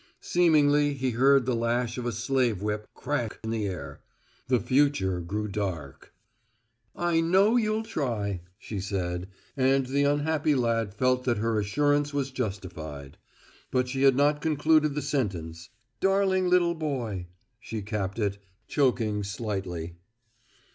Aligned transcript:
Seemingly 0.19 0.95
he 0.95 1.11
heard 1.11 1.45
the 1.45 1.55
lash 1.55 1.95
of 1.99 2.07
a 2.07 2.11
slave 2.11 2.59
whip 2.63 2.87
crack 2.95 3.37
in 3.43 3.51
the 3.51 3.67
air. 3.67 3.99
The 4.47 4.59
future 4.59 5.19
grew 5.21 5.47
dark. 5.47 6.11
"I 6.95 7.21
know 7.21 7.55
you'll 7.55 7.83
try" 7.83 8.41
she 8.57 8.79
said; 8.79 9.27
and 9.55 9.85
the 9.85 10.01
unhappy 10.03 10.55
lad 10.55 10.91
felt 10.95 11.25
that 11.25 11.37
her 11.37 11.59
assurance 11.59 12.15
was 12.15 12.31
justified; 12.31 13.19
but 13.69 13.87
she 13.87 14.01
had 14.01 14.15
not 14.15 14.41
concluded 14.41 14.95
the 14.95 15.03
sentence 15.03 15.69
"darling 15.99 16.49
little 16.49 16.73
boy," 16.73 17.27
she 17.59 17.83
capped 17.83 18.17
it, 18.17 18.39
choking 18.67 19.21
slightly. 19.21 19.97